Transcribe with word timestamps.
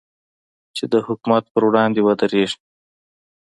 چې 0.75 0.83
د 0.91 0.95
حکومت 1.07 1.43
پر 1.53 1.63
وړاندې 1.67 1.99
ودرېږي. 2.03 2.57